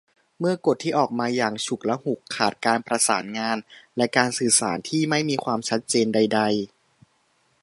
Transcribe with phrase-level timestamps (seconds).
[0.39, 3.57] เมื่อกฎที่ออกมาอย่างฉุกละหุก ขาดการประสานงาน
[3.97, 6.41] และการสื่อสารที่ไม่มีความชัดเจนใดใด